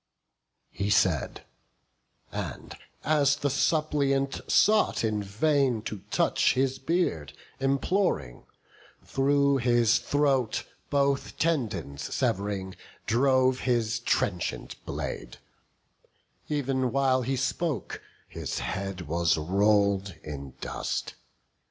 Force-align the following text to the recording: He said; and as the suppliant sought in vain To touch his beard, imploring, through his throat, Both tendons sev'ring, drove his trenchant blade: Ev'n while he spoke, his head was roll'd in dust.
He 0.71 0.89
said; 0.89 1.43
and 2.31 2.75
as 3.03 3.35
the 3.35 3.51
suppliant 3.51 4.41
sought 4.49 5.03
in 5.03 5.21
vain 5.21 5.83
To 5.83 6.01
touch 6.09 6.55
his 6.55 6.79
beard, 6.79 7.33
imploring, 7.59 8.47
through 9.05 9.57
his 9.57 9.99
throat, 9.99 10.63
Both 10.89 11.37
tendons 11.37 12.01
sev'ring, 12.11 12.75
drove 13.05 13.59
his 13.59 13.99
trenchant 13.99 14.83
blade: 14.87 15.37
Ev'n 16.49 16.91
while 16.91 17.21
he 17.21 17.35
spoke, 17.35 18.01
his 18.27 18.57
head 18.57 19.01
was 19.01 19.37
roll'd 19.37 20.15
in 20.23 20.55
dust. 20.61 21.13